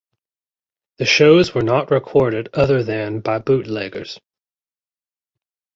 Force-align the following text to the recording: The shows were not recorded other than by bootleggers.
The 0.97 1.05
shows 1.05 1.53
were 1.53 1.61
not 1.61 1.91
recorded 1.91 2.49
other 2.55 2.81
than 2.81 3.19
by 3.19 3.37
bootleggers. 3.37 4.19